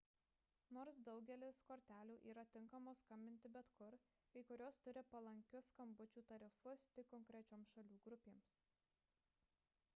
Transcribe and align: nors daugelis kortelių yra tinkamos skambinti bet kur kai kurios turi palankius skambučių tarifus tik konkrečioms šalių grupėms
nors 0.75 0.95
daugelis 1.07 1.57
kortelių 1.71 2.15
yra 2.31 2.45
tinkamos 2.55 3.03
skambinti 3.03 3.51
bet 3.57 3.69
kur 3.81 3.97
kai 4.37 4.41
kurios 4.51 4.79
turi 4.87 5.03
palankius 5.11 5.69
skambučių 5.73 6.25
tarifus 6.33 6.87
tik 6.97 7.11
konkrečioms 7.15 7.75
šalių 7.77 7.99
grupėms 8.09 8.51